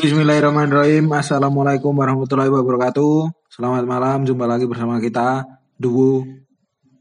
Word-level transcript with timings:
Bismillahirrahmanirrahim. 0.00 1.12
Assalamualaikum 1.12 1.92
warahmatullahi 1.92 2.48
wabarakatuh. 2.48 3.36
Selamat 3.52 3.84
malam. 3.84 4.24
Jumpa 4.24 4.48
lagi 4.48 4.64
bersama 4.64 4.96
kita 4.96 5.44
Dubu 5.76 6.24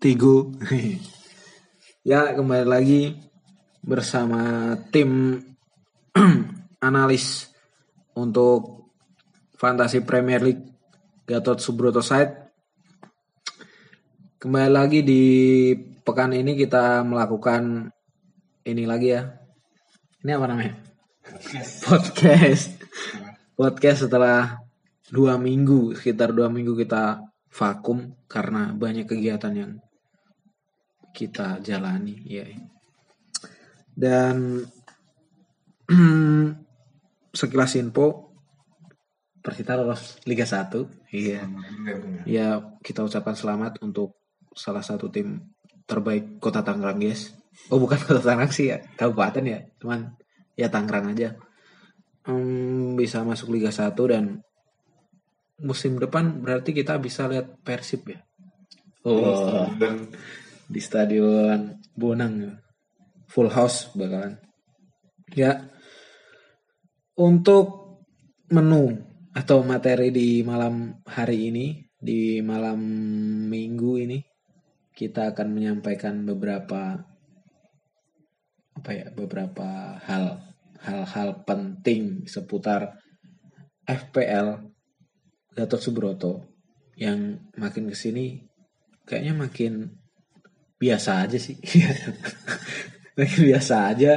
Tigo. 0.03 0.51
ya 2.11 2.35
kembali 2.35 2.67
lagi 2.67 3.15
bersama 3.79 4.75
tim 4.91 5.39
analis 6.83 7.47
untuk 8.19 8.91
Fantasi 9.55 10.03
Premier 10.03 10.43
League 10.43 10.67
Gatot 11.23 11.63
Subroto 11.63 12.03
Side. 12.03 12.51
Kembali 14.43 14.71
lagi 14.75 15.07
di 15.07 15.23
pekan 16.03 16.35
ini 16.35 16.51
kita 16.51 17.07
melakukan 17.07 17.95
ini 18.67 18.83
lagi 18.83 19.15
ya. 19.15 19.23
Ini 20.19 20.35
apa 20.35 20.45
namanya? 20.51 20.75
Podcast. 21.23 21.71
Podcast 21.87 22.78
setelah 23.95 24.61
dua 25.09 25.35
minggu, 25.41 25.97
sekitar 25.97 26.31
dua 26.31 26.47
minggu 26.47 26.77
kita 26.77 27.23
vakum 27.49 28.13
karena 28.29 28.71
banyak 28.71 29.09
kegiatan 29.09 29.53
yang 29.53 29.71
kita 31.11 31.59
jalani. 31.65 32.21
Ya. 32.25 32.45
Dan 33.89 34.63
sekilas 37.39 37.75
info 37.75 38.29
Persita 39.39 39.79
lolos 39.79 40.19
Liga 40.27 40.43
1. 40.43 41.15
Iya. 41.15 41.47
Ya, 42.27 42.59
kita 42.83 43.07
ucapkan 43.07 43.33
selamat 43.33 43.79
untuk 43.79 44.19
salah 44.51 44.83
satu 44.83 45.07
tim 45.07 45.55
terbaik 45.87 46.37
Kota 46.43 46.59
Tangerang, 46.59 46.99
guys. 46.99 47.33
Oh, 47.71 47.79
bukan 47.79 47.97
Kota 48.03 48.19
Tangerang 48.19 48.51
sih 48.51 48.69
ya, 48.69 48.83
kabupaten 48.99 49.43
ya. 49.47 49.59
Cuman 49.79 50.11
ya 50.59 50.67
Tangerang 50.67 51.15
aja. 51.15 51.39
Hmm, 52.27 52.99
bisa 52.99 53.23
masuk 53.23 53.55
Liga 53.55 53.71
1 53.71 53.95
dan 54.11 54.43
musim 55.59 55.99
depan 55.99 56.39
berarti 56.39 56.71
kita 56.71 56.95
bisa 56.99 57.27
lihat 57.27 57.59
Persib 57.63 58.07
ya. 58.07 58.19
Oh, 59.07 59.67
di 60.67 60.79
stadion 60.83 61.79
Bonang 61.95 62.59
full 63.29 63.47
house 63.51 63.93
bakalan. 63.93 64.41
Ya. 65.35 65.69
Untuk 67.19 67.99
menu 68.49 68.95
atau 69.35 69.61
materi 69.61 70.09
di 70.09 70.41
malam 70.41 71.03
hari 71.03 71.51
ini, 71.51 71.67
di 71.99 72.39
malam 72.39 72.79
minggu 73.51 73.91
ini 73.99 74.19
kita 74.95 75.35
akan 75.35 75.47
menyampaikan 75.51 76.23
beberapa 76.23 76.95
apa 78.79 78.91
ya, 78.95 79.11
beberapa 79.11 79.99
hal 80.07 80.48
hal-hal 80.83 81.43
penting 81.43 82.23
seputar 82.29 82.99
FPL 83.83 84.63
Gatot 85.55 85.81
Subroto 85.81 86.33
yang 86.99 87.51
makin 87.57 87.89
ke 87.89 87.95
sini 87.95 88.43
kayaknya 89.07 89.33
makin 89.33 89.73
biasa 90.79 91.27
aja 91.27 91.37
sih. 91.37 91.59
Makin 93.19 93.41
biasa 93.51 93.75
aja. 93.91 94.13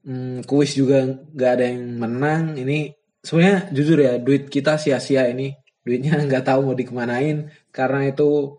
Hmm, 0.00 0.40
kuis 0.48 0.72
juga 0.72 1.04
nggak 1.04 1.50
ada 1.60 1.64
yang 1.68 2.00
menang. 2.00 2.56
Ini 2.56 2.96
sebenarnya 3.20 3.68
jujur 3.68 3.98
ya 4.00 4.16
duit 4.16 4.48
kita 4.48 4.80
sia-sia 4.80 5.28
ini. 5.28 5.52
Duitnya 5.84 6.16
nggak 6.28 6.48
tahu 6.48 6.72
mau 6.72 6.76
dikemanain. 6.78 7.52
Karena 7.68 8.08
itu 8.08 8.56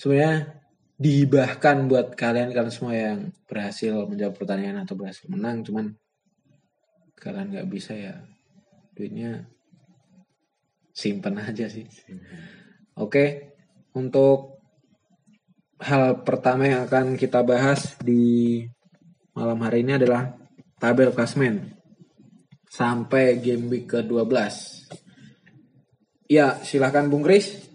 sebenarnya 0.00 0.56
dihibahkan 0.96 1.92
buat 1.92 2.16
kalian. 2.16 2.56
Kalian 2.56 2.72
semua 2.72 2.96
yang 2.96 3.18
berhasil 3.44 3.92
menjawab 4.08 4.32
pertanyaan 4.32 4.88
atau 4.88 4.96
berhasil 4.96 5.28
menang. 5.28 5.60
Cuman 5.60 5.92
kalian 7.22 7.54
nggak 7.54 7.70
bisa 7.70 7.94
ya. 7.94 8.18
Duitnya 8.98 9.46
simpen 10.90 11.38
aja 11.38 11.70
sih. 11.70 11.86
Oke 12.98 13.54
untuk 13.94 14.58
hal 15.78 16.26
pertama 16.26 16.66
yang 16.66 16.90
akan 16.90 17.14
kita 17.14 17.46
bahas 17.46 17.94
di 18.02 18.58
malam 19.38 19.62
hari 19.62 19.86
ini 19.86 20.02
adalah 20.02 20.34
tabel 20.82 21.14
klasmen 21.14 21.78
sampai 22.66 23.38
game 23.38 23.70
week 23.70 23.86
ke-12 23.86 24.34
ya 26.32 26.56
silahkan 26.64 27.12
Bung 27.12 27.20
Kris. 27.20 27.68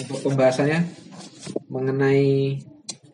Untuk 0.00 0.28
pembahasannya 0.28 0.80
mengenai 1.68 2.56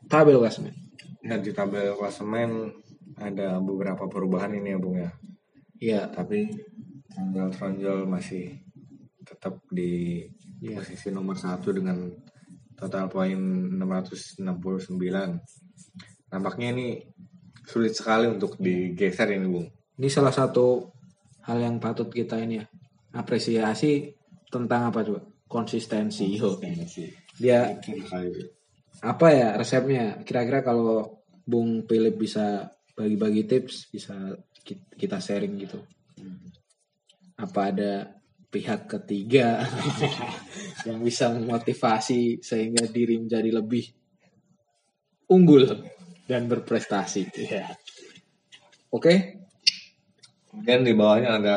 tabel 0.07 0.39
klasmen. 0.39 0.75
Ya 1.23 1.39
di 1.39 1.51
tabel 1.55 1.95
klasemen 1.99 2.82
ada 3.23 3.63
beberapa 3.63 4.11
perubahan 4.11 4.53
ini 4.59 4.75
ya 4.75 4.79
Bung 4.83 4.97
ya. 4.99 5.11
ya 5.79 6.01
Tapi 6.11 6.51
Tronjol 7.57 8.09
masih 8.09 8.59
tetap 9.23 9.63
di 9.71 10.25
Iya. 10.63 10.79
posisi 10.79 11.11
nomor 11.11 11.35
satu 11.35 11.75
dengan 11.75 12.07
total 12.79 13.11
poin 13.11 13.35
669. 13.75 15.43
Nampaknya 16.31 16.71
ini 16.71 17.03
sulit 17.67 17.99
sekali 17.99 18.31
untuk 18.31 18.55
digeser 18.63 19.35
ini 19.35 19.47
Bung. 19.51 19.67
Ini 19.99 20.07
salah 20.07 20.31
satu 20.31 20.87
hal 21.51 21.59
yang 21.59 21.83
patut 21.83 22.07
kita 22.07 22.39
ini 22.39 22.63
ya 22.63 22.67
apresiasi 23.13 24.15
tentang 24.49 24.95
apa 24.95 25.03
coba 25.03 25.21
konsistensi. 25.51 26.39
Yo. 26.39 26.57
Dia 27.43 27.75
apa 29.03 29.27
ya 29.35 29.59
resepnya? 29.59 30.23
Kira-kira 30.23 30.63
kalau 30.63 31.23
Bung 31.43 31.83
Philip 31.91 32.15
bisa 32.15 32.71
bagi-bagi 32.93 33.43
tips 33.49 33.89
bisa 33.93 34.15
ki- 34.65 34.93
kita 34.97 35.19
sharing 35.19 35.55
gitu. 35.61 35.81
Apa 37.37 37.73
ada 37.73 38.13
pihak 38.53 38.85
ketiga 38.87 39.65
yang 40.89 41.01
bisa 41.01 41.33
memotivasi 41.33 42.45
sehingga 42.45 42.85
diri 42.87 43.17
menjadi 43.17 43.49
lebih 43.49 43.85
unggul 45.33 45.65
dan 46.29 46.45
berprestasi. 46.47 47.33
Ya. 47.49 47.73
Oke, 48.93 49.43
Kemudian 50.53 50.85
di 50.85 50.93
bawahnya 50.93 51.31
ada 51.41 51.57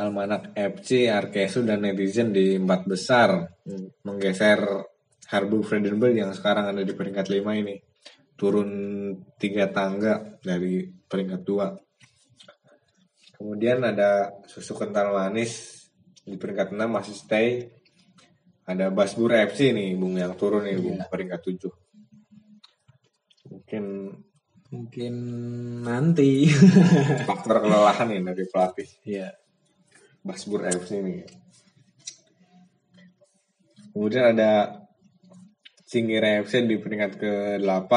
Almanak 0.00 0.56
FC, 0.56 1.12
Arkesu, 1.12 1.60
dan 1.60 1.84
Netizen 1.84 2.32
di 2.32 2.56
empat 2.56 2.88
besar. 2.88 3.44
Menggeser 4.08 4.64
Harbu 5.28 5.60
Fredenberg 5.60 6.16
yang 6.16 6.32
sekarang 6.32 6.72
ada 6.72 6.80
di 6.80 6.96
peringkat 6.96 7.28
5 7.28 7.52
ini. 7.60 7.76
Turun 8.42 8.70
tiga 9.38 9.70
tangga 9.70 10.18
dari 10.42 10.82
peringkat 10.82 11.46
2. 11.46 13.38
Kemudian 13.38 13.86
ada 13.86 14.34
Susu 14.50 14.74
Kental 14.74 15.14
Manis 15.14 15.86
di 16.26 16.34
peringkat 16.34 16.74
6 16.74 16.82
masih 16.90 17.14
stay. 17.14 17.70
Ada 18.66 18.90
Basbur 18.90 19.30
FC 19.30 19.70
nih, 19.70 19.94
Bung 19.94 20.18
yang 20.18 20.34
turun 20.34 20.66
nih, 20.66 20.74
Bung, 20.74 20.98
peringkat 21.06 21.38
7. 21.38 21.70
Mungkin 23.46 23.84
mungkin 24.74 25.14
nanti. 25.86 26.50
faktor 27.30 27.62
kelelahan 27.62 28.10
nih 28.10 28.26
dari 28.26 28.44
pelatih. 28.50 28.90
ya. 29.06 29.30
Basbur 30.26 30.66
FC 30.66 30.98
ini. 30.98 31.22
Kemudian 33.94 34.34
ada 34.34 34.82
Singira 35.86 36.40
FC 36.40 36.64
di 36.64 36.80
peringkat 36.80 37.20
ke-8. 37.20 37.92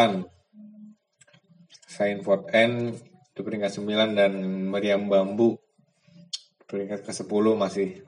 Sainford 1.96 2.52
N 2.52 2.92
di 3.32 3.42
peringkat 3.44 3.72
9 3.80 4.20
dan 4.20 4.32
Meriam 4.68 5.08
Bambu 5.08 5.56
peringkat 6.68 7.08
ke-10 7.08 7.46
masih 7.56 8.04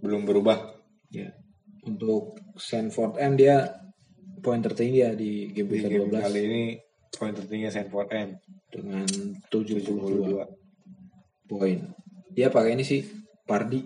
belum 0.00 0.24
berubah. 0.24 0.72
Ya. 1.12 1.36
Untuk 1.84 2.40
Sanford 2.56 3.20
M 3.20 3.36
dia 3.36 3.68
poin 4.40 4.60
tertinggi 4.64 5.04
ya 5.04 5.12
di 5.12 5.50
game 5.52 5.68
Di 5.68 5.72
week 5.76 5.84
game 5.88 6.08
ke-12 6.08 6.24
kali 6.24 6.40
ini 6.44 6.62
poin 7.12 7.32
tertinggi 7.36 7.68
Sainford 7.68 8.08
N 8.12 8.28
dengan 8.72 9.04
72 9.52 9.84
72. 9.84 11.48
poin. 11.48 11.78
Dia 12.32 12.48
pakai 12.52 12.76
ini 12.76 12.84
sih 12.84 13.04
Pardi. 13.48 13.84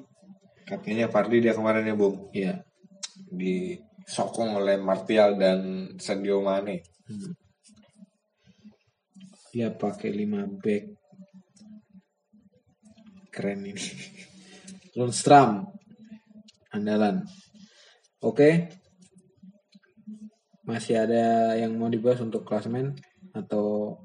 Katanya 0.67 1.11
Fardi 1.11 1.43
dia 1.43 1.55
kemarin 1.55 1.87
ya 1.87 1.95
Bung 1.99 2.31
Ya. 2.35 2.63
disokong 3.33 4.61
oleh 4.61 4.77
Martial 4.77 5.41
dan 5.41 5.89
Sadio 5.97 6.45
Mane. 6.45 6.85
Dia 9.53 9.69
pakai 9.69 10.09
5 10.09 10.65
back. 10.65 10.85
Keren 13.29 13.69
ini. 13.69 13.85
Lundstram 14.97 15.69
andalan. 16.73 17.21
Oke. 18.25 18.73
Masih 20.65 21.05
ada 21.05 21.53
yang 21.61 21.77
mau 21.77 21.93
dibahas 21.93 22.25
untuk 22.25 22.49
klasemen 22.49 22.97
atau 23.37 23.99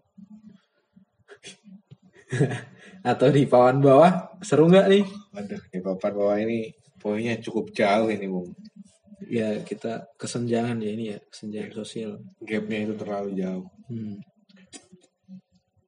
atau 3.11 3.27
di 3.31 3.47
papan 3.47 3.79
bawah 3.79 4.35
seru 4.43 4.67
nggak 4.67 4.87
nih? 4.91 5.03
Waduh, 5.31 5.61
di 5.71 5.79
papan 5.79 6.11
bawah 6.11 6.37
ini 6.43 6.75
poinnya 6.99 7.39
cukup 7.39 7.71
jauh 7.71 8.11
ini 8.11 8.27
Bung. 8.27 8.51
Ya 9.31 9.63
kita 9.63 10.11
kesenjangan 10.19 10.81
ya 10.83 10.91
ini 10.91 11.03
ya 11.15 11.17
kesenjangan 11.23 11.71
sosial. 11.71 12.11
Gapnya 12.43 12.89
itu 12.89 12.93
terlalu 12.99 13.31
jauh. 13.39 13.65
Hmm. 13.87 14.19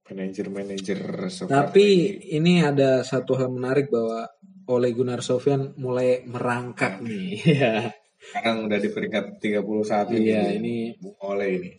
Manajer-manajer 0.09 0.99
Tapi 1.45 1.85
ini 2.33 2.65
ada 2.65 3.05
satu 3.05 3.37
hal 3.37 3.53
menarik 3.53 3.93
bahwa 3.93 4.25
Ole 4.69 4.93
Gunnar 4.93 5.25
Solskjaer 5.25 5.73
mulai 5.81 6.25
merangkak 6.25 7.01
nih. 7.01 7.29
Iya. 7.49 7.73
sekarang 8.19 8.67
udah 8.67 8.79
di 8.83 8.89
peringkat 8.91 9.25
31 9.39 10.19
ini. 10.19 10.27
Iya, 10.27 10.43
ini 10.59 10.75
Bung 10.99 11.15
Ole 11.23 11.47
ini. 11.55 11.71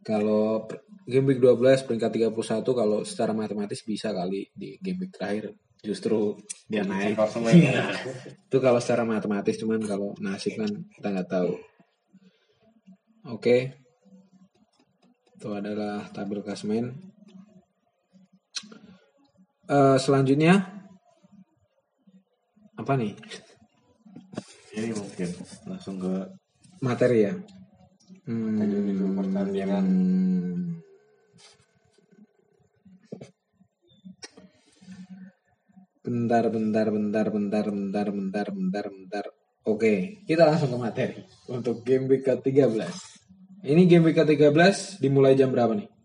kalau 0.00 0.64
game 1.04 1.34
week 1.34 1.42
12 1.44 1.84
peringkat 1.84 2.32
31 2.32 2.64
kalau 2.64 3.04
secara 3.04 3.36
matematis 3.36 3.84
bisa 3.84 4.16
kali 4.16 4.48
di 4.56 4.80
game 4.80 5.04
week 5.04 5.12
terakhir 5.12 5.52
justru 5.86 6.34
dia 6.66 6.82
naik. 6.82 7.14
Klasemen. 7.14 7.52
Iya. 7.52 7.94
Itu 8.50 8.58
kalau 8.58 8.80
secara 8.82 9.06
matematis 9.06 9.54
cuman 9.60 9.82
kalau 9.86 10.16
nasib 10.18 10.58
kan 10.58 10.70
kita 10.98 11.08
nggak 11.14 11.30
tahu. 11.30 11.52
Oke. 13.30 13.76
Itu 15.36 15.52
adalah 15.54 16.10
tabel 16.10 16.42
klasemen. 16.42 17.15
Eh, 19.66 19.98
selanjutnya 19.98 20.62
apa 22.78 22.92
nih? 22.94 23.18
Ini 24.78 24.94
mungkin 24.94 25.28
langsung 25.66 25.98
ke 25.98 26.14
Materi 26.78 27.26
ya. 27.26 27.34
Hmm, 28.30 28.62
pertandingan. 29.18 29.82
hmm. 29.82 30.66
Bentar, 36.06 36.46
bentar, 36.46 36.86
bentar, 36.86 37.26
bentar, 37.26 37.66
bentar, 37.66 38.06
bentar, 38.14 38.46
bentar, 38.54 38.84
bentar. 38.86 39.24
Oke, 39.66 40.22
kita 40.22 40.46
langsung 40.46 40.70
ke 40.70 40.78
materi 40.78 41.18
untuk 41.50 41.82
game 41.82 42.06
week 42.06 42.22
ke-13. 42.22 42.86
Ini 43.66 43.82
game 43.90 44.06
week 44.06 44.14
ke-13 44.14 45.02
dimulai 45.02 45.34
jam 45.34 45.50
berapa 45.50 45.74
nih? 45.74 45.95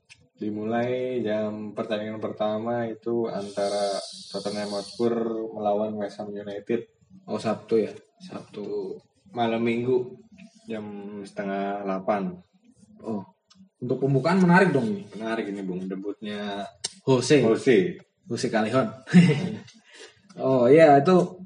Dimulai 0.41 1.21
jam 1.21 1.71
pertandingan 1.71 2.17
pertama 2.17 2.83
itu 2.83 3.29
antara 3.29 4.01
Tottenham 4.27 4.73
Hotspur 4.73 5.13
melawan 5.53 5.93
West 5.93 6.17
Ham 6.17 6.33
United 6.33 6.89
Oh, 7.23 7.37
Sabtu 7.37 7.77
ya. 7.77 7.93
Sabtu. 8.17 8.97
malam 9.31 9.61
minggu 9.61 10.17
jam 10.65 10.83
setengah 11.21 11.85
8 11.85 12.33
Oh, 12.99 13.21
untuk 13.77 13.97
pembukaan 13.99 14.37
menarik 14.37 14.69
dong 14.69 14.89
ini. 14.89 15.03
menarik 15.11 15.45
ini 15.45 15.61
bung 15.61 15.85
debutnya 15.85 16.65
Jose. 17.01 17.39
Jose 17.39 17.95
Jose 18.25 18.47
Callejon. 18.47 18.89
oh 20.41 20.65
iya 20.65 20.97
itu 20.97 21.45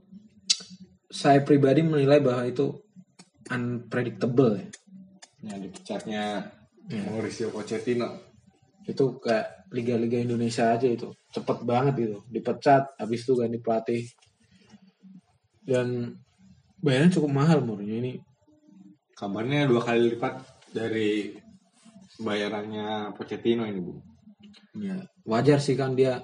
saya 1.08 1.40
pribadi 1.42 1.80
menilai 1.80 2.20
bahwa 2.20 2.44
itu 2.44 2.72
unpredictable 3.46 4.56
ya. 4.56 4.66
yang 5.46 5.60
dipecatnya 5.62 6.24
Ya. 6.86 7.02
Mauricio 7.02 7.50
Pochettino 7.50 8.06
Itu 8.86 9.18
kayak 9.18 9.70
liga-liga 9.74 10.22
Indonesia 10.22 10.72
aja 10.78 10.86
itu. 10.86 11.10
Cepet 11.34 11.66
banget 11.66 11.96
itu. 12.06 12.18
Dipecat, 12.30 12.96
habis 13.02 13.26
itu 13.26 13.34
ganti 13.34 13.58
pelatih. 13.60 14.04
Dan 15.66 16.14
bayarnya 16.80 17.18
cukup 17.18 17.32
mahal 17.34 17.66
Mourinho 17.66 17.98
ini. 17.98 18.14
kabarnya 19.16 19.64
dua 19.64 19.80
kali 19.80 20.12
lipat 20.12 20.44
dari 20.76 21.32
bayarannya 22.20 23.16
Pochettino 23.16 23.64
ini 23.64 23.80
bung 23.80 24.04
Ya, 24.76 25.08
wajar 25.24 25.64
sih 25.64 25.80
kan 25.80 25.96
dia 25.96 26.20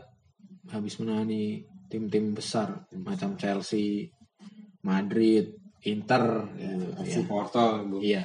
habis 0.68 1.00
menangani 1.00 1.64
tim-tim 1.88 2.36
besar 2.36 2.84
macam 2.92 3.40
Chelsea, 3.40 4.12
Madrid, 4.84 5.56
Inter 5.88 6.52
gitu. 6.60 6.88
FC 7.00 7.16
Ya. 7.16 7.28
Porto 7.32 7.64
bung 7.88 8.04
Iya, 8.04 8.24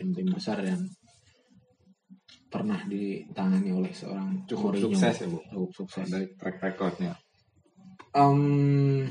tim-tim 0.00 0.32
besar 0.32 0.64
yang 0.64 0.80
pernah 2.50 2.82
ditangani 2.84 3.70
oleh 3.70 3.94
seorang 3.94 4.42
cukup 4.44 4.74
Mourinho. 4.74 4.90
sukses 4.90 5.14
ya 5.22 5.26
bung 5.30 5.46
Cukup 5.48 5.70
sukses. 5.72 6.06
dari 6.10 6.26
track 6.34 6.56
recordnya 6.60 7.14
Em, 8.10 9.06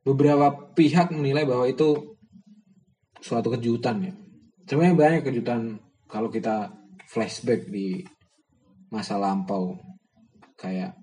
beberapa 0.00 0.72
pihak 0.72 1.12
menilai 1.12 1.44
bahwa 1.44 1.68
itu 1.68 2.16
suatu 3.20 3.52
kejutan 3.52 4.08
ya. 4.08 4.12
Sebenarnya 4.64 4.96
banyak 4.96 5.22
kejutan 5.28 5.76
kalau 6.08 6.32
kita 6.32 6.72
flashback 7.04 7.68
di 7.68 8.00
masa 8.88 9.20
lampau 9.20 9.76
kayak 10.56 10.96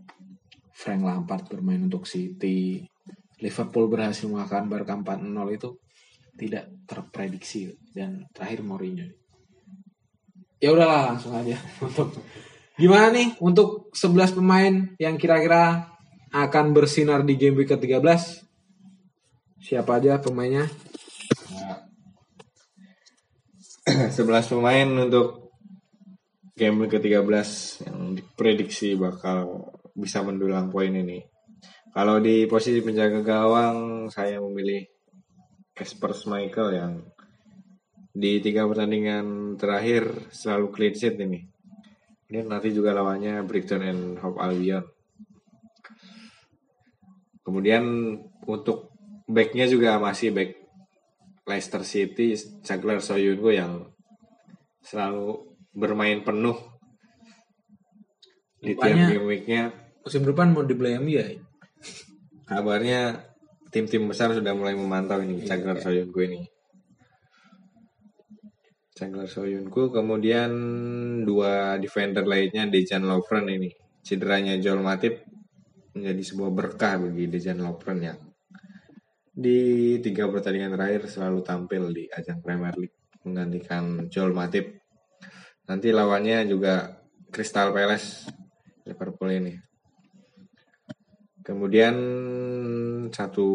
Frank 0.73 1.05
Lampard 1.05 1.45
bermain 1.45 1.85
untuk 1.85 2.09
City, 2.09 2.81
Liverpool 3.37 3.89
berhasil 3.89 4.25
mengalahkan 4.25 4.65
Barca 4.65 4.97
4-0 4.97 5.53
itu 5.53 5.69
tidak 6.33 6.65
terprediksi 6.89 7.77
dan 7.93 8.25
terakhir 8.33 8.65
Mourinho. 8.65 9.05
Ya 10.57 10.73
udahlah 10.73 11.13
langsung 11.13 11.37
aja 11.37 11.57
untuk 11.85 12.17
gimana 12.77 13.13
nih 13.13 13.37
untuk 13.41 13.93
11 13.93 14.37
pemain 14.37 14.73
yang 14.97 15.17
kira-kira 15.17 15.93
akan 16.33 16.73
bersinar 16.73 17.21
di 17.21 17.37
game 17.37 17.61
week 17.61 17.69
ke-13? 17.73 18.45
Siapa 19.61 20.01
aja 20.01 20.21
pemainnya? 20.21 20.69
Nah, 23.87 24.09
11 24.17 24.53
pemain 24.53 24.87
untuk 25.07 25.53
game 26.57 26.89
ke-13 26.89 27.49
yang 27.85 28.17
diprediksi 28.17 28.97
bakal 28.97 29.69
bisa 29.93 30.25
mendulang 30.25 30.73
poin 30.73 30.89
ini. 30.89 31.21
Kalau 31.93 32.21
di 32.21 32.45
posisi 32.45 32.81
penjaga 32.81 33.25
gawang 33.25 34.09
saya 34.13 34.37
memilih 34.41 34.85
Casper 35.73 36.13
Schmeichel 36.13 36.69
yang 36.77 36.93
di 38.17 38.41
tiga 38.41 38.65
pertandingan 38.65 39.57
terakhir 39.61 40.33
selalu 40.33 40.73
clean 40.73 40.95
sheet 40.97 41.21
ini. 41.21 41.45
Ini 42.27 42.49
nanti 42.49 42.73
juga 42.73 42.91
lawannya 42.97 43.45
Brighton 43.45 43.83
and 43.85 44.03
Hove 44.19 44.41
Albion. 44.41 44.83
Kemudian 47.45 48.17
untuk 48.43 48.91
backnya 49.29 49.69
juga 49.69 50.01
masih 50.01 50.33
back 50.33 50.51
Leicester 51.47 51.85
City, 51.85 52.35
Jagler 52.65 52.99
Soyuncu 52.99 53.53
yang 53.53 53.87
selalu 54.83 55.55
bermain 55.71 56.25
penuh 56.25 56.57
di 58.59 58.73
tiap 58.75 58.97
game 58.97 59.29
weeknya. 59.29 59.71
Musim 60.03 60.25
depan 60.25 60.51
mau 60.51 60.65
dibeli 60.65 60.97
MU 60.99 61.15
ya? 61.15 61.37
Kabarnya 62.49 63.23
tim-tim 63.71 64.09
besar 64.09 64.33
sudah 64.33 64.51
mulai 64.57 64.75
memantau 64.75 65.21
ini 65.21 65.45
Jagler 65.45 65.79
Soyuncu 65.79 66.19
ini. 66.25 66.56
Jagler 68.97 69.29
Soyuncu 69.29 69.93
kemudian 69.93 70.49
dua 71.21 71.77
defender 71.77 72.25
lainnya 72.25 72.65
Dejan 72.65 73.05
Lovren 73.05 73.45
ini. 73.45 73.69
Cederanya 74.01 74.57
Joel 74.57 74.81
Matip 74.81 75.21
menjadi 75.93 76.23
sebuah 76.25 76.49
berkah 76.49 76.97
bagi 76.97 77.29
Dejan 77.29 77.61
Lovren 77.61 78.01
yang 78.01 78.19
di 79.37 79.93
tiga 80.01 80.25
pertandingan 80.25 80.73
terakhir 80.73 81.05
selalu 81.13 81.45
tampil 81.45 81.93
di 81.93 82.09
ajang 82.09 82.41
Premier 82.41 82.73
League 82.73 82.97
menggantikan 83.21 84.09
Joel 84.09 84.33
Matip. 84.33 84.81
Nanti 85.69 85.93
lawannya 85.93 86.49
juga 86.49 86.97
Crystal 87.29 87.69
Palace 87.69 88.25
Liverpool 88.81 89.29
ini. 89.29 89.53
Kemudian 91.45 91.95
satu 93.13 93.47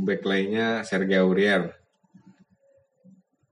back 0.00 0.24
lainnya 0.24 0.80
Sergio 0.88 1.28
Aurier. 1.28 1.68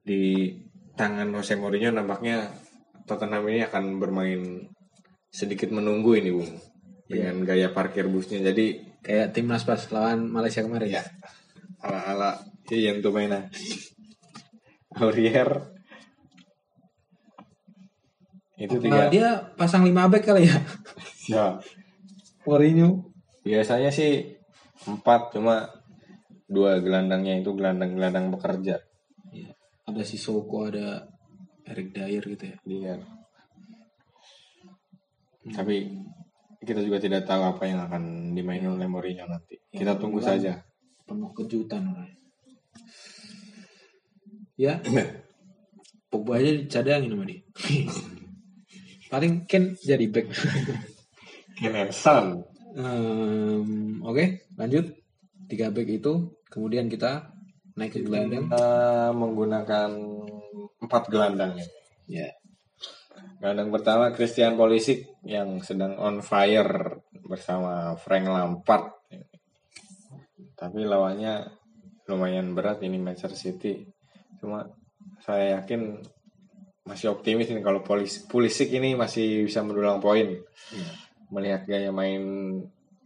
Di 0.01 0.51
tangan 0.95 1.31
Jose 1.35 1.59
Mourinho 1.59 1.91
nampaknya 1.91 2.51
Tottenham 3.05 3.45
ini 3.51 3.67
akan 3.67 4.01
bermain 4.01 4.71
sedikit 5.29 5.69
menunggu 5.75 6.17
ini, 6.17 6.31
Bung. 6.33 6.53
Dengan 7.05 7.45
gaya 7.45 7.69
parkir 7.69 8.09
busnya. 8.09 8.41
Jadi 8.41 8.97
Kayak 9.05 9.37
timnas 9.37 9.69
pas 9.69 9.85
lawan 9.93 10.25
Malaysia 10.33 10.65
kemarin. 10.65 10.97
ya 10.97 11.05
ala-ala 11.85 12.41
Ian 12.73 13.05
Tumaina. 13.05 13.53
Aurier 14.97 15.75
itu 18.55 18.79
tiga 18.79 19.11
dia 19.11 19.51
pasang 19.59 19.83
5 19.83 19.91
back 19.93 20.25
kali 20.31 20.47
ya? 20.47 20.57
ya 21.27 21.47
Mourinho. 22.47 23.11
biasanya 23.43 23.91
sih 23.91 24.39
empat 24.87 25.35
cuma 25.35 25.69
dua 26.47 26.79
gelandangnya 26.79 27.43
itu 27.43 27.51
gelandang-gelandang 27.53 28.31
bekerja 28.31 28.79
ada 29.85 30.03
si 30.05 30.17
Soko, 30.17 30.69
ada 30.69 31.05
Eric 31.65 31.97
Dyer 31.97 32.25
gitu 32.25 32.45
ya. 32.45 32.57
dia 32.65 32.95
tapi 35.45 35.93
kita 36.65 36.81
juga 36.81 36.97
tidak 36.97 37.29
tahu 37.29 37.45
apa 37.45 37.69
yang 37.69 37.85
akan 37.85 38.33
dimainin 38.33 38.73
oleh 38.73 38.89
Mourinho 38.89 39.29
nanti 39.29 39.61
kita 39.69 40.01
tunggu 40.01 40.25
saja 40.25 40.57
Penuh 41.05 41.31
kejutan. 41.37 41.85
Ya, 44.57 44.81
Pogba 46.11 46.41
aja 46.41 46.51
dicadangin 46.55 47.13
sama 47.13 47.29
dia. 47.29 47.45
Paling 49.13 49.45
Ken 49.45 49.77
jadi 49.77 50.07
back. 50.09 50.33
Emerson 51.67 52.41
Em, 52.75 54.03
Oke, 54.03 54.43
lanjut. 54.59 54.97
Tiga 55.47 55.71
back 55.71 55.87
itu, 55.87 56.35
kemudian 56.51 56.91
kita 56.91 57.34
naik 57.75 57.91
ke 57.95 58.01
gelandang. 58.07 58.47
kita 58.47 58.67
menggunakan 59.15 59.91
empat 60.83 61.03
gelandang 61.11 61.59
ya 61.59 61.67
Ya, 62.05 62.29
Gelandang 63.41 63.73
pertama 63.73 64.13
Christian 64.13 64.61
Pulisic 64.61 65.09
yang 65.25 65.61
sedang 65.65 65.97
on 65.97 66.21
fire 66.21 67.01
bersama 67.25 67.97
Frank 67.97 68.29
Lampard. 68.29 68.93
Tapi 70.53 70.85
lawannya 70.85 71.49
lumayan 72.09 72.53
berat 72.53 72.85
ini 72.85 73.01
Manchester 73.01 73.33
City. 73.33 73.89
Cuma 74.37 74.69
saya 75.25 75.61
yakin 75.61 75.97
masih 76.85 77.17
optimis 77.17 77.49
ini 77.49 77.65
kalau 77.65 77.81
Pulisic 78.29 78.69
ini 78.77 78.93
masih 78.93 79.49
bisa 79.49 79.65
mendulang 79.65 80.05
poin. 80.05 80.45
Melihat 81.33 81.65
gaya 81.65 81.89
main 81.89 82.25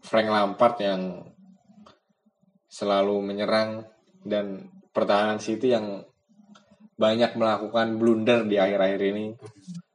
Frank 0.02 0.26
Lampard 0.26 0.76
yang 0.82 1.02
selalu 2.66 3.22
menyerang 3.22 3.86
dan 4.24 4.66
pertahanan 4.90 5.38
City 5.38 5.74
yang 5.74 6.02
banyak 6.98 7.38
melakukan 7.38 7.94
blunder 7.96 8.42
di 8.44 8.58
akhir-akhir 8.58 9.00
ini. 9.14 9.26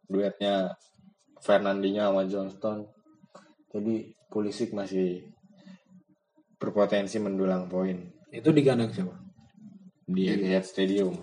Duetnya 0.07 0.71
Fernandinho 1.43 2.07
sama 2.07 2.23
Johnston. 2.29 2.87
Jadi 3.73 4.15
Pulisic 4.31 4.71
masih 4.71 5.27
berpotensi 6.55 7.19
mendulang 7.19 7.67
poin. 7.67 7.99
Itu 8.31 8.55
di 8.55 8.63
kandang 8.63 8.95
siapa? 8.95 9.19
Di 10.07 10.31
Etihad 10.31 10.63
Stadium. 10.63 11.13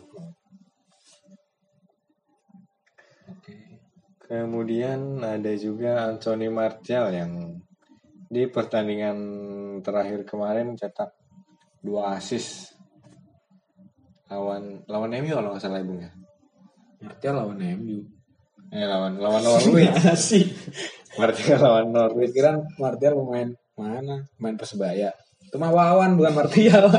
Kemudian 4.31 5.25
ada 5.27 5.53
juga 5.59 6.07
Anthony 6.07 6.47
Martial 6.53 7.11
yang 7.11 7.33
di 8.31 8.47
pertandingan 8.47 9.19
terakhir 9.83 10.23
kemarin 10.23 10.79
cetak 10.79 11.11
dua 11.83 12.15
assist 12.15 12.79
lawan 14.31 14.87
lawan 14.87 15.11
MU 15.19 15.35
kalau 15.35 15.51
nggak 15.51 15.63
salah 15.63 15.83
ibu 15.83 15.99
ya? 15.99 16.11
Martial 17.03 17.35
lawan 17.35 17.59
MU 17.59 17.99
eh 18.71 18.87
lawan 18.87 19.19
lawan 19.19 19.43
Norwich. 19.43 19.91
Sih? 20.15 20.47
Martial 21.19 21.59
lawan 21.59 21.91
Norwich 21.91 22.31
kira 22.31 22.55
Martial 22.79 23.19
pemain 23.19 23.51
mana? 23.75 24.31
Main 24.39 24.55
persebaya. 24.55 25.11
Itu 25.43 25.59
mah 25.59 25.75
Wawan 25.75 26.15
bukan 26.15 26.35
Martial. 26.39 26.87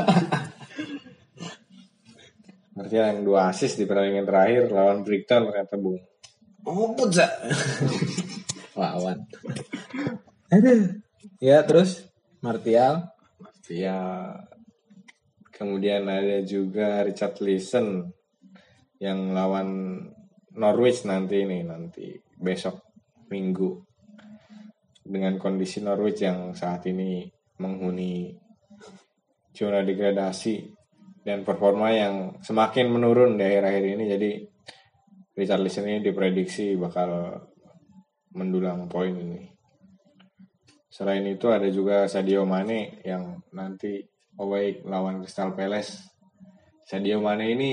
Martial 2.76 3.04
yang 3.16 3.20
dua 3.24 3.48
assist 3.48 3.80
di 3.80 3.88
pertandingan 3.88 4.28
terakhir 4.28 4.68
lawan 4.68 5.00
Brighton 5.00 5.48
ternyata 5.48 5.80
bung. 5.80 5.96
Oh 6.68 6.92
putza. 6.92 7.32
Wawan. 8.78 9.24
Aduh. 10.52 11.00
ya 11.40 11.64
terus? 11.64 12.04
Martial? 12.44 13.08
Martial 13.40 14.52
Kemudian 15.52 16.08
ada 16.08 16.40
juga 16.42 17.04
Richard 17.04 17.38
Leeson 17.44 18.08
yang 18.98 19.36
lawan 19.36 20.00
Norwich 20.56 21.04
nanti 21.04 21.44
ini 21.44 21.60
nanti 21.64 22.12
besok 22.40 22.80
minggu 23.28 23.84
dengan 25.04 25.36
kondisi 25.36 25.84
Norwich 25.84 26.24
yang 26.24 26.56
saat 26.56 26.88
ini 26.88 27.28
menghuni 27.60 28.32
zona 29.52 29.84
degradasi 29.84 30.72
dan 31.22 31.44
performa 31.46 31.92
yang 31.92 32.14
semakin 32.42 32.88
menurun 32.90 33.38
di 33.38 33.44
akhir-akhir 33.44 33.84
ini 33.94 34.04
jadi 34.08 34.30
Richard 35.32 35.62
Leeson 35.64 35.88
ini 35.88 36.00
diprediksi 36.04 36.76
bakal 36.76 37.40
mendulang 38.36 38.88
poin 38.88 39.12
ini. 39.16 39.48
Selain 40.92 41.24
itu 41.24 41.48
ada 41.48 41.72
juga 41.72 42.04
Sadio 42.04 42.44
Mane 42.44 43.00
yang 43.00 43.40
nanti 43.56 44.11
away 44.38 44.80
lawan 44.86 45.20
Crystal 45.20 45.52
Palace. 45.52 46.08
Sadio 46.86 47.20
Mane 47.20 47.52
ini 47.52 47.72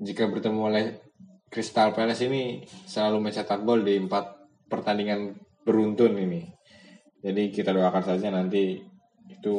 jika 0.00 0.28
bertemu 0.28 0.60
oleh 0.60 0.84
Crystal 1.48 1.92
Palace 1.96 2.28
ini 2.28 2.64
selalu 2.84 3.28
mencetak 3.28 3.64
gol 3.64 3.84
di 3.84 3.96
empat 3.96 4.36
pertandingan 4.68 5.36
beruntun 5.64 6.16
ini. 6.16 6.44
Jadi 7.18 7.50
kita 7.50 7.72
doakan 7.72 8.04
saja 8.04 8.28
nanti 8.30 8.78
itu 9.28 9.54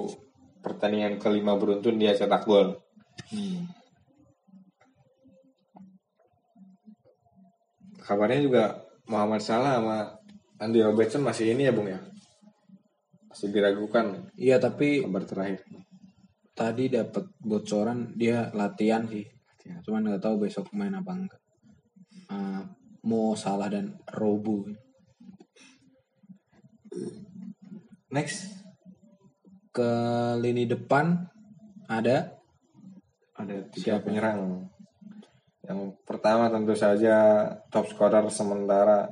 pertandingan 0.61 1.17
kelima 1.19 1.57
beruntun 1.57 1.97
dia 1.97 2.15
cetak 2.15 2.45
gol. 2.45 2.77
Hmm. 3.33 3.67
Kabarnya 7.99 8.41
juga 8.41 8.63
Muhammad 9.05 9.41
Salah 9.43 9.77
sama 9.77 9.97
Andy 10.57 10.81
Robertson 10.81 11.21
masih 11.21 11.53
ini 11.53 11.69
ya 11.69 11.73
Bung 11.73 11.89
ya? 11.89 12.01
Masih 13.39 13.55
diragukan 13.55 14.27
iya 14.35 14.59
tapi 14.59 14.99
kabar 14.99 15.23
terakhir. 15.23 15.63
tadi 16.51 16.91
dapat 16.91 17.23
bocoran 17.39 18.11
dia 18.19 18.51
latihan 18.51 19.07
sih. 19.07 19.23
Cuman 19.85 20.11
nggak 20.11 20.23
tahu 20.23 20.43
besok 20.43 20.67
main 20.75 20.91
apa 20.91 21.11
enggak. 21.13 21.41
Uh, 22.27 22.67
mau 23.07 23.31
salah 23.37 23.71
dan 23.71 23.95
robu. 24.11 24.65
Next. 28.11 28.59
Ke 29.69 29.87
lini 30.41 30.65
depan 30.65 31.29
ada? 31.87 32.35
Ada 33.37 33.55
tiga 33.71 34.01
Siapa? 34.01 34.09
penyerang. 34.09 34.67
Yang 35.63 35.95
pertama 36.03 36.49
tentu 36.49 36.73
saja 36.73 37.45
top 37.69 37.87
scorer 37.93 38.25
sementara 38.33 39.05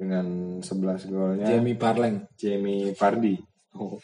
dengan 0.00 0.58
11 0.64 1.12
golnya. 1.12 1.44
Jamie 1.44 1.76
Parleng 1.76 2.24
Jamie 2.40 2.96
Vardy. 2.96 3.36
Oh 3.76 4.00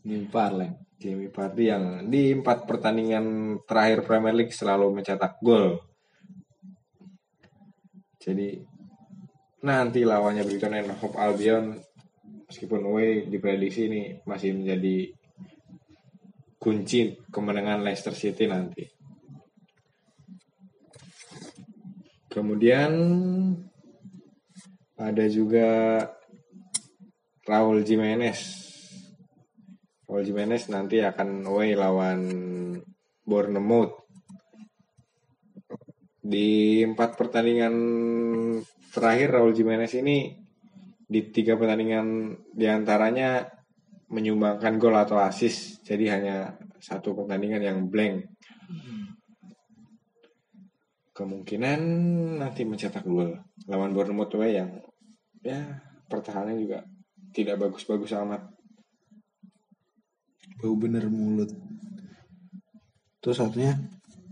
Jamie 0.00 0.32
Parleng 0.32 0.72
Jamie 0.96 1.28
Vardy 1.28 1.64
yang 1.68 2.08
di 2.08 2.32
empat 2.32 2.64
pertandingan 2.64 3.60
terakhir 3.68 4.00
Premier 4.08 4.32
League 4.32 4.56
selalu 4.56 4.96
mencetak 4.96 5.36
gol. 5.44 5.76
Jadi 8.16 8.58
nanti 9.60 10.00
lawannya 10.08 10.42
Brighton 10.42 10.72
and 10.72 10.96
Hove 10.96 11.20
Albion. 11.20 11.76
Meskipun 12.48 12.80
away 12.88 13.28
diprediksi 13.28 13.90
ini 13.90 14.02
masih 14.24 14.56
menjadi 14.56 15.12
kunci 16.56 17.20
kemenangan 17.28 17.84
Leicester 17.84 18.16
City 18.16 18.48
nanti. 18.48 18.86
Kemudian 22.32 22.92
ada 24.96 25.24
juga 25.28 26.00
Raul 27.44 27.84
Jimenez. 27.84 28.40
Raul 30.08 30.24
Jimenez 30.24 30.72
nanti 30.72 31.04
akan 31.04 31.44
away 31.44 31.76
lawan 31.76 32.20
Bournemouth. 33.22 34.08
Di 36.26 36.82
empat 36.82 37.14
pertandingan 37.14 37.74
terakhir 38.90 39.36
Raul 39.36 39.54
Jimenez 39.54 39.94
ini 40.00 40.32
di 41.06 41.20
tiga 41.30 41.54
pertandingan 41.54 42.34
di 42.50 42.66
antaranya 42.66 43.46
menyumbangkan 44.10 44.80
gol 44.80 44.96
atau 44.96 45.20
assist. 45.20 45.84
Jadi 45.84 46.08
hanya 46.08 46.56
satu 46.80 47.12
pertandingan 47.14 47.62
yang 47.62 47.78
blank. 47.86 48.26
Kemungkinan 51.12 51.80
nanti 52.40 52.64
mencetak 52.64 53.04
gol 53.04 53.36
lawan 53.68 53.92
Bournemouth 53.92 54.34
yang 54.46 54.85
ya 55.46 55.62
pertahanan 56.10 56.58
juga 56.58 56.82
tidak 57.30 57.62
bagus-bagus 57.62 58.10
amat. 58.18 58.42
Bau 60.58 60.74
bener 60.74 61.06
mulut. 61.06 61.52
Terus 63.22 63.38
satunya? 63.38 63.78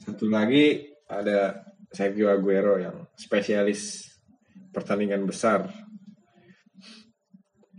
Satu 0.02 0.26
lagi 0.26 0.90
ada 1.06 1.62
Sergio 1.94 2.32
Aguero 2.32 2.80
yang 2.82 3.06
spesialis 3.14 4.10
pertandingan 4.74 5.22
besar. 5.28 5.70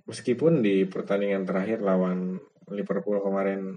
Meskipun 0.06 0.64
di 0.64 0.88
pertandingan 0.88 1.44
terakhir 1.44 1.84
lawan 1.84 2.40
Liverpool 2.72 3.20
kemarin 3.20 3.76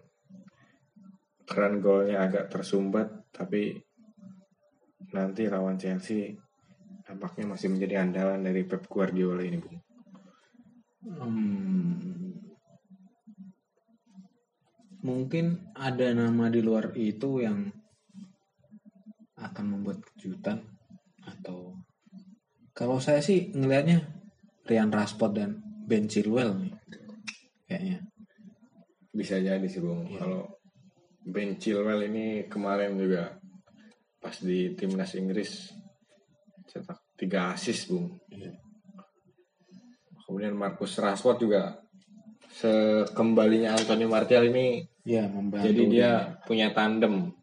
keran 1.48 1.80
golnya 1.80 2.28
agak 2.28 2.52
tersumbat 2.52 3.32
tapi 3.32 3.72
nanti 5.16 5.48
lawan 5.48 5.80
Chelsea 5.80 6.36
tampaknya 7.08 7.56
masih 7.56 7.72
menjadi 7.72 8.04
andalan 8.04 8.44
dari 8.44 8.68
Pep 8.68 8.84
Guardiola 8.84 9.40
ini, 9.40 9.56
Bung? 9.56 9.80
Hmm, 11.08 12.18
mungkin 15.00 15.72
ada 15.72 16.12
nama 16.12 16.52
di 16.52 16.60
luar 16.60 16.92
itu 17.00 17.40
yang 17.40 17.70
akan 19.38 19.64
membuat 19.70 20.02
kejutan 20.02 20.58
atau 21.22 21.78
kalau 22.74 22.98
saya 22.98 23.22
sih 23.22 23.54
ngelihatnya 23.54 24.02
Rian 24.66 24.90
Raspot 24.90 25.32
dan 25.32 25.62
Ben 25.86 26.10
Chilwell 26.10 26.58
nih 26.58 26.74
kayaknya 27.70 27.98
bisa 29.14 29.38
jadi 29.38 29.64
sih 29.70 29.80
bung 29.80 30.10
ya. 30.10 30.18
kalau 30.20 30.50
Ben 31.22 31.54
Chilwell 31.56 32.10
ini 32.10 32.50
kemarin 32.50 32.98
juga 32.98 33.38
pas 34.18 34.34
di 34.42 34.74
timnas 34.74 35.14
Inggris 35.14 35.77
tiga 37.18 37.52
asis 37.52 37.90
bung 37.90 38.14
iya. 38.30 38.54
kemudian 40.24 40.54
Marcus 40.54 40.94
Rashford 40.96 41.42
juga 41.42 41.82
sekembalinya 42.54 43.74
Anthony 43.74 44.06
Martial 44.06 44.46
ini 44.48 44.86
ya 45.02 45.26
membantu 45.26 45.66
jadi 45.66 45.82
dia, 45.90 45.90
dia 45.90 46.12
punya 46.46 46.70
tandem 46.70 47.34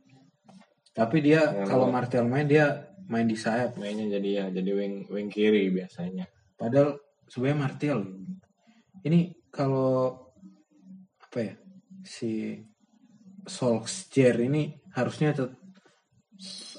tapi 0.95 1.19
dia 1.19 1.67
kalau 1.67 1.91
Martial 1.91 2.23
main 2.23 2.47
dia 2.47 2.87
main 3.05 3.27
di 3.27 3.37
sayap. 3.37 3.75
mainnya 3.77 4.17
jadi 4.17 4.29
ya 4.31 4.45
jadi 4.49 4.71
wing 4.73 4.95
wing 5.11 5.27
kiri 5.29 5.69
biasanya 5.69 6.25
Padahal 6.55 6.99
sebenarnya 7.27 7.59
Martial. 7.59 7.99
Ini 9.05 9.19
kalau 9.51 10.15
apa 11.19 11.37
ya 11.43 11.53
si 12.01 12.55
Solskjaer 13.45 14.39
ini 14.47 14.71
harusnya 14.95 15.35
tet- 15.35 15.59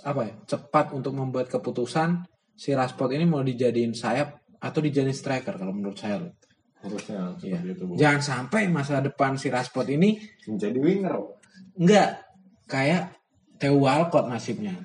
apa 0.02 0.20
ya 0.26 0.34
cepat 0.56 0.96
untuk 0.96 1.12
membuat 1.14 1.52
keputusan 1.52 2.24
si 2.56 2.72
Rashford 2.72 3.20
ini 3.20 3.24
mau 3.28 3.44
dijadiin 3.44 3.92
sayap 3.92 4.40
atau 4.56 4.80
dijadiin 4.80 5.12
striker 5.12 5.54
kalau 5.60 5.76
menurut 5.76 6.00
saya. 6.00 6.24
loh. 6.24 6.32
harusnya 6.76 7.34
seperti 7.40 7.72
itu 7.72 7.84
Bu. 7.88 7.92
Jangan 7.98 8.22
sampai 8.22 8.68
masa 8.70 9.02
depan 9.02 9.34
si 9.36 9.50
Rashford 9.52 9.88
ini 9.96 10.20
menjadi 10.46 10.78
winger 10.78 11.16
enggak 11.76 12.24
kayak 12.66 13.16
Theo 13.56 13.80
Walcott 13.80 14.28
nasibnya. 14.28 14.76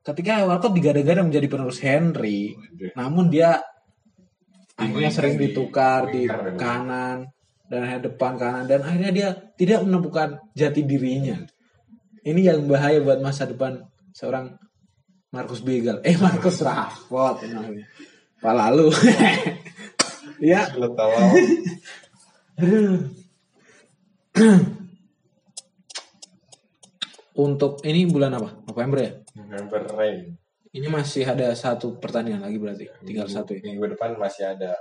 Ketika 0.00 0.46
Walcott 0.46 0.74
digadang-gadang 0.74 1.28
menjadi 1.28 1.46
penerus 1.50 1.82
Henry, 1.82 2.54
namun 2.94 3.28
dia 3.28 3.58
akhirnya 4.78 5.10
sering 5.12 5.36
ditukar 5.36 6.08
di 6.08 6.24
kanan 6.56 7.28
dan 7.68 7.78
akhirnya 7.84 8.02
depan 8.08 8.32
kanan 8.40 8.64
dan 8.64 8.80
akhirnya 8.80 9.12
dia 9.12 9.28
tidak 9.58 9.84
menemukan 9.84 10.40
jati 10.56 10.86
dirinya. 10.86 11.36
Ini 12.24 12.54
yang 12.54 12.64
bahaya 12.70 13.02
buat 13.02 13.20
masa 13.20 13.44
depan 13.44 13.80
seorang 14.14 14.56
Marcus 15.30 15.60
Begal. 15.60 16.00
Eh 16.02 16.16
Marcus 16.16 16.58
Rashford 16.58 17.46
namanya. 17.46 17.86
Pak 18.40 18.54
lalu. 18.56 18.88
ya, 20.42 20.64
tahu 20.72 21.12
untuk 27.36 27.80
ini 27.82 28.06
bulan 28.06 28.36
apa? 28.36 28.62
November 28.66 28.98
ya? 29.00 29.10
November 29.36 29.80
Rain 29.94 30.36
Ini 30.70 30.86
masih 30.86 31.26
ada 31.26 31.50
satu 31.52 31.96
pertandingan 31.96 32.40
lagi 32.40 32.56
berarti. 32.56 32.86
Tinggal 33.02 33.26
Minggu- 33.26 33.34
satu 33.34 33.50
ya. 33.52 33.60
minggu 33.64 33.84
depan 33.90 34.14
masih 34.16 34.44
ada 34.46 34.72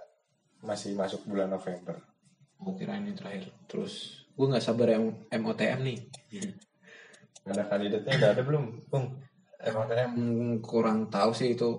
masih 0.61 0.93
masuk 0.93 1.25
bulan 1.25 1.49
November 1.49 1.97
Oh 2.59 2.75
kira 2.75 2.95
ini 2.95 3.15
terakhir. 3.15 3.49
Terus 3.65 4.23
gue 4.29 4.45
nggak 4.45 4.61
sabar 4.61 4.93
M- 4.95 5.25
MOTM 5.31 5.79
nih. 5.81 5.97
ada 7.41 7.63
kandidatnya 7.65 8.13
udah 8.19 8.29
ada 8.29 8.41
belum 8.43 8.63
Bung 8.85 9.05
MOTM 9.59 10.09
Hmm, 10.15 10.53
kurang 10.63 11.11
tahu 11.11 11.35
sih 11.35 11.51
itu 11.53 11.75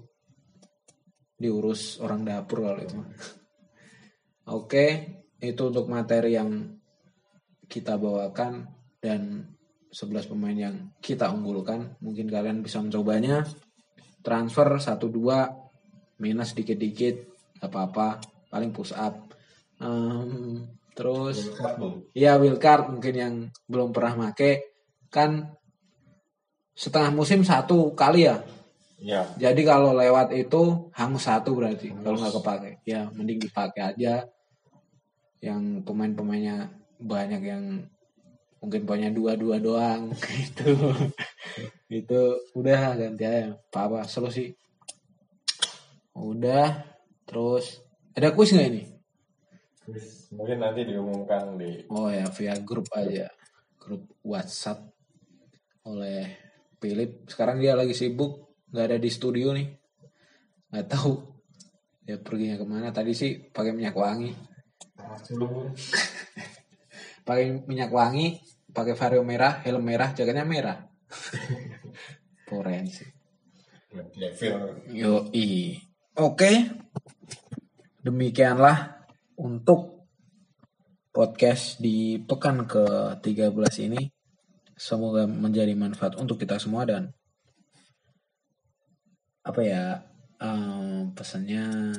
diurus 1.40 1.96
orang 2.04 2.28
dapur 2.28 2.68
kalau 2.68 2.80
itu. 2.80 2.96
Oke, 4.56 4.86
itu 5.40 5.62
untuk 5.64 5.88
materi 5.88 6.36
yang 6.36 6.76
kita 7.64 7.96
bawakan 7.96 8.68
dan 9.00 9.48
11 9.88 10.28
pemain 10.28 10.54
yang 10.54 10.76
kita 11.00 11.32
unggulkan. 11.32 11.96
Mungkin 12.04 12.28
kalian 12.28 12.60
bisa 12.60 12.84
mencobanya. 12.84 13.48
Transfer 14.20 14.76
1-2 14.76 16.20
minus 16.20 16.52
dikit-dikit 16.52 17.16
nggak 17.56 17.70
apa-apa. 17.72 18.20
Paling 18.52 18.70
push 18.76 18.92
up. 18.92 19.32
Em, 19.80 20.60
terus 20.92 21.48
Bung 21.80 22.04
Ya 22.12 22.36
wildcard 22.36 22.92
mungkin 22.92 23.14
yang 23.16 23.34
belum 23.64 23.96
pernah 23.96 24.28
make 24.28 24.76
kan 25.08 25.56
setengah 26.80 27.12
musim 27.12 27.44
satu 27.44 27.92
kali 27.92 28.24
ya. 28.24 28.40
ya 28.96 29.28
Jadi 29.36 29.68
kalau 29.68 29.92
lewat 29.92 30.32
itu 30.32 30.88
hangus 30.96 31.28
satu 31.28 31.52
berarti 31.52 31.92
kalau 32.00 32.16
nggak 32.16 32.34
kepake. 32.40 32.70
Ya 32.88 33.12
mending 33.12 33.44
dipakai 33.44 33.92
aja. 33.92 34.24
Yang 35.44 35.84
pemain-pemainnya 35.84 36.72
banyak 37.00 37.42
yang 37.44 37.64
mungkin 38.60 38.84
punya 38.88 39.08
dua-dua 39.12 39.56
doang 39.60 40.12
gitu. 40.40 40.72
itu 41.92 42.20
udah 42.56 42.96
ganti 42.96 43.24
aja. 43.28 43.52
Apa 43.52 43.80
apa 43.84 43.98
solusi. 44.08 44.56
Udah 46.16 46.80
terus 47.28 47.84
ada 48.16 48.32
kuis 48.32 48.56
nggak 48.56 48.68
ini? 48.72 48.82
mungkin 50.30 50.62
nanti 50.62 50.86
diumumkan 50.86 51.58
di 51.58 51.82
Oh 51.90 52.06
ya 52.06 52.30
via 52.30 52.54
grup 52.62 52.86
aja 52.94 53.26
grup 53.82 54.06
WhatsApp 54.22 54.86
oleh 55.82 56.39
Philip 56.80 57.28
sekarang 57.28 57.60
dia 57.60 57.76
lagi 57.76 57.92
sibuk 57.92 58.56
nggak 58.72 58.86
ada 58.88 58.96
di 58.96 59.10
studio 59.12 59.52
nih. 59.52 59.68
Nggak 60.72 60.86
tahu 60.88 61.12
dia 62.02 62.16
perginya 62.16 62.56
ke 62.56 62.66
mana. 62.66 62.88
Tadi 62.88 63.12
sih 63.12 63.36
pakai 63.52 63.76
minyak 63.76 63.94
wangi. 63.94 64.32
Pakai 67.28 67.62
minyak 67.68 67.92
wangi 67.92 68.40
pakai 68.70 68.94
vario 68.94 69.22
merah 69.26 69.60
helm 69.66 69.82
merah 69.84 70.10
jaketnya 70.14 70.46
merah. 70.46 70.78
Forensik. 72.48 73.12
Yo 74.90 75.28
oke. 76.16 76.52
Demikianlah 78.00 79.04
untuk 79.36 80.08
podcast 81.12 81.82
di 81.82 82.16
pekan 82.22 82.64
ke-13 82.64 83.74
ini 83.92 84.00
semoga 84.80 85.28
menjadi 85.28 85.76
manfaat 85.76 86.16
untuk 86.16 86.40
kita 86.40 86.56
semua 86.56 86.88
dan 86.88 87.12
apa 89.44 89.60
ya 89.60 89.84
em, 90.40 91.12
pesannya 91.12 91.92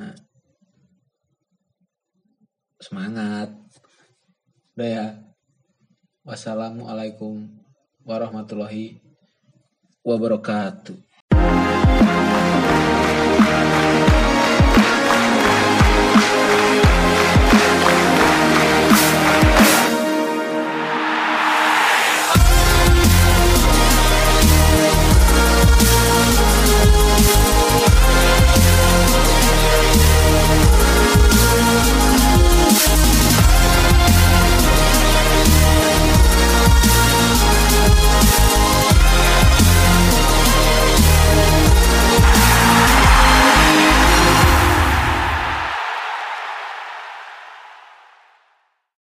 semangat. 2.82 3.54
Udah 4.74 4.90
ya. 4.90 5.08
Wassalamualaikum 6.22 7.50
warahmatullahi 8.06 9.02
wabarakatuh 10.06 11.11